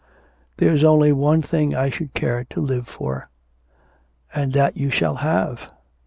'There's 0.57 0.83
only 0.83 1.11
one 1.11 1.43
thing 1.43 1.75
I 1.75 1.91
should 1.91 2.15
care 2.15 2.43
to 2.45 2.59
live 2.59 2.87
for.' 2.87 3.29
'And 4.33 4.51
that 4.53 4.75
you 4.75 4.89
shall 4.89 5.17
have.' 5.17 5.67